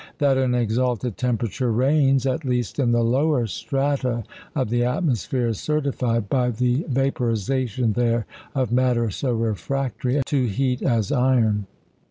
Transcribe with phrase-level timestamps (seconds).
[0.17, 4.23] That an exalted temperature reigns, at least in the lower strata
[4.55, 8.25] of the atmosphere, is certified by the vaporisation there
[8.55, 11.67] of matter so refractory to heat as iron.